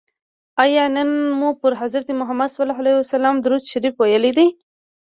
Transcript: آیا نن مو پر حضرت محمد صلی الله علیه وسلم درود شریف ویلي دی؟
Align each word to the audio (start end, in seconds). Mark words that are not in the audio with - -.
آیا 0.63 0.83
نن 0.95 1.09
مو 1.39 1.49
پر 1.61 1.71
حضرت 1.81 2.07
محمد 2.19 2.49
صلی 2.53 2.61
الله 2.65 2.79
علیه 2.81 2.95
وسلم 2.99 3.35
درود 3.43 3.63
شریف 3.71 3.95
ویلي 3.99 4.31
دی؟ 4.37 4.47